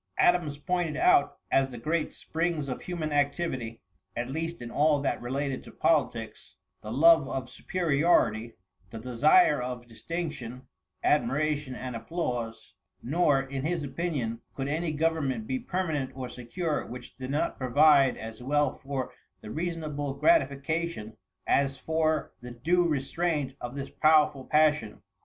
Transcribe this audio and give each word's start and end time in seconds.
Adams 0.17 0.57
pointed 0.57 0.97
out 0.97 1.37
as 1.51 1.69
the 1.69 1.77
great 1.77 2.11
springs 2.11 2.67
of 2.67 2.81
human 2.81 3.11
activity, 3.11 3.83
at 4.15 4.31
least 4.31 4.59
in 4.59 4.71
all 4.71 4.99
that 4.99 5.21
related 5.21 5.63
to 5.63 5.71
politics, 5.71 6.55
the 6.81 6.91
love 6.91 7.29
of 7.29 7.51
superiority, 7.51 8.53
the 8.89 8.97
desire 8.97 9.61
of 9.61 9.87
distinction, 9.87 10.63
admiration 11.03 11.75
and 11.75 11.95
applause; 11.95 12.73
nor, 13.03 13.41
in 13.43 13.61
his 13.63 13.83
opinion 13.83 14.41
could 14.55 14.67
any 14.67 14.91
government 14.91 15.45
be 15.45 15.59
permanent 15.59 16.09
or 16.15 16.27
secure 16.27 16.83
which 16.83 17.15
did 17.17 17.29
not 17.29 17.59
provide 17.59 18.17
as 18.17 18.41
well 18.41 18.71
for 18.73 19.13
the 19.41 19.51
reasonable 19.51 20.15
gratification, 20.15 21.15
as 21.45 21.77
for 21.77 22.33
the 22.41 22.49
due 22.49 22.87
restraint 22.87 23.53
of 23.61 23.75
this 23.75 23.91
powerful 23.91 24.45
passion. 24.45 25.03